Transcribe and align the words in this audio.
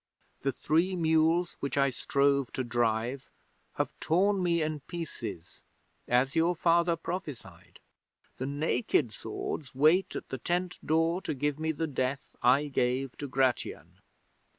The 0.41 0.51
three 0.51 0.95
mules 0.95 1.55
which 1.59 1.77
I 1.77 1.91
strove 1.91 2.51
to 2.53 2.63
drive 2.63 3.29
have 3.75 3.93
torn 3.99 4.41
me 4.41 4.63
in 4.63 4.79
pieces 4.79 5.61
as 6.07 6.35
your 6.35 6.55
Father 6.55 6.95
prophesied. 6.95 7.79
The 8.37 8.47
naked 8.47 9.13
swords 9.13 9.75
wait 9.75 10.15
at 10.15 10.29
the 10.29 10.39
tent 10.39 10.79
door 10.83 11.21
to 11.21 11.35
give 11.35 11.59
me 11.59 11.71
the 11.71 11.85
death 11.85 12.35
I 12.41 12.65
gave 12.65 13.15
to 13.19 13.27
Gratian. 13.27 13.99